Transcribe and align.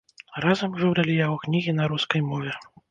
Разам 0.45 0.71
выбралі 0.79 1.19
яго 1.21 1.37
кнігі 1.47 1.79
на 1.81 1.95
рускай 1.95 2.29
мове. 2.33 2.63